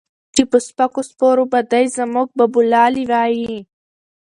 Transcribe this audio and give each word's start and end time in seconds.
چې 0.35 0.43
پۀ 0.49 0.57
سپکو 0.67 1.01
سپورو 1.09 1.43
به 1.51 1.59
دے 1.71 1.81
زمونږ 1.97 2.27
بابولالې 2.37 3.03
وائي 3.11 3.51